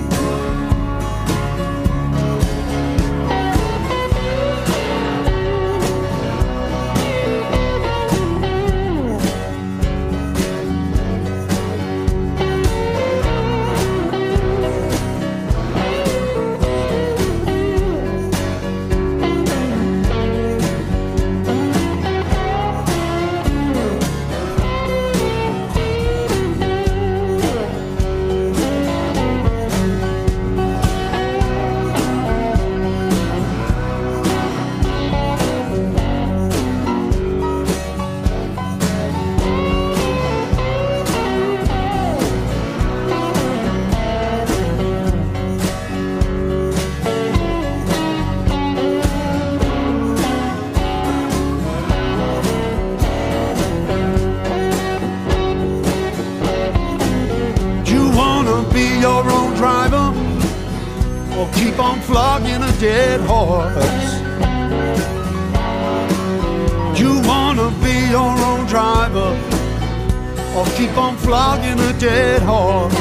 Keep 70.77 70.95
on 70.99 71.17
flogging 71.17 71.81
a 71.81 71.93
dead 71.99 72.43
horse? 72.43 72.95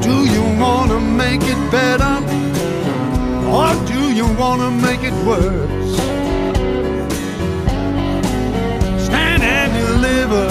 Do 0.00 0.16
you 0.34 0.44
wanna 0.62 1.00
make 1.00 1.42
it 1.42 1.60
better 1.72 2.14
or 3.58 3.70
do 3.92 4.12
you 4.12 4.26
wanna 4.38 4.70
make 4.70 5.02
it 5.02 5.16
worse? 5.26 5.96
Stand 9.06 9.42
and 9.42 9.70
deliver. 9.84 10.46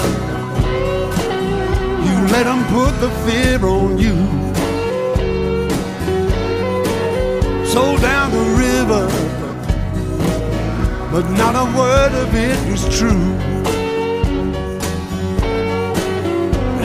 You 2.06 2.16
let 2.34 2.44
them 2.44 2.62
put 2.76 2.92
the 3.00 3.10
fear 3.24 3.64
on 3.64 3.96
you. 3.96 4.16
So 7.72 7.96
down 8.08 8.32
the 8.32 8.46
river, 8.66 9.06
but 11.10 11.24
not 11.42 11.54
a 11.64 11.66
word 11.78 12.12
of 12.12 12.34
it 12.34 12.58
was 12.70 12.82
true. 12.98 13.49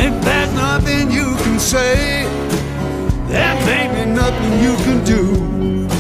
If 0.08 0.24
there's 0.24 0.54
nothing 0.54 1.10
you 1.10 1.36
can 1.38 1.60
say? 1.60 2.26
There 3.28 3.56
may 3.66 3.88
be 3.96 4.12
nothing 4.12 4.54
you 4.62 4.76
can 4.86 5.04
do. 5.04 5.95